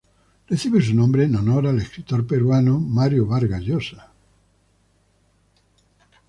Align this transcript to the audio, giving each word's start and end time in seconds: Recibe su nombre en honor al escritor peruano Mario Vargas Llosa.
Recibe 0.47 0.81
su 0.81 0.95
nombre 0.95 1.25
en 1.25 1.35
honor 1.35 1.67
al 1.67 1.77
escritor 1.79 2.25
peruano 2.25 2.79
Mario 2.79 3.27
Vargas 3.27 3.61
Llosa. 3.61 4.11